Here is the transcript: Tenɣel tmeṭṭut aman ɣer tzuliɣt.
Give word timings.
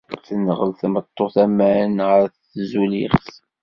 Tenɣel 0.25 0.71
tmeṭṭut 0.79 1.35
aman 1.43 1.95
ɣer 2.07 2.23
tzuliɣt. 2.31 3.25